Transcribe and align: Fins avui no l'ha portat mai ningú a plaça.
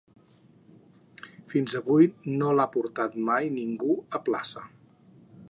Fins 1.53 1.75
avui 1.81 2.09
no 2.41 2.55
l'ha 2.61 2.67
portat 2.77 3.19
mai 3.29 3.53
ningú 3.61 4.01
a 4.21 4.25
plaça. 4.31 4.67